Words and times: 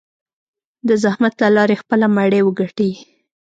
د 0.87 0.89
زحمت 1.03 1.33
له 1.43 1.49
لارې 1.55 1.79
خپله 1.81 2.05
مړۍ 2.15 2.41
وګټي. 2.43 2.91